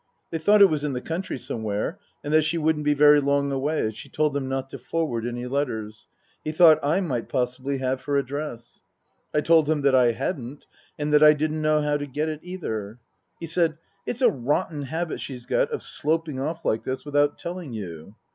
[0.31, 3.51] They thought it was in the country somewhere, and that she wouldn't be very long
[3.51, 6.07] away, as she told them not to forward any letters.
[6.43, 8.81] He thought I might possibly have her address.
[9.31, 10.65] I told him that I hadn't,
[10.97, 12.97] and that I didn't know how to get it, either.
[13.39, 13.77] He said,"
[14.07, 18.15] It's a rotten habit she's got of sloping off like this without telling you."